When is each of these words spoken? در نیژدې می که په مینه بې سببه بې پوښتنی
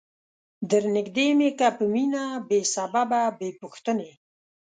در 0.69 0.83
نیژدې 0.95 1.27
می 1.37 1.49
که 1.59 1.67
په 1.77 1.85
مینه 1.93 2.23
بې 2.47 2.59
سببه 2.73 3.21
بې 3.37 3.49
پوښتنی 3.59 4.11